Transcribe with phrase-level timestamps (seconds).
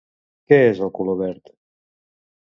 [0.53, 1.51] Què és de color verd?